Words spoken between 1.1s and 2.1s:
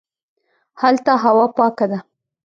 هوا پاکه ده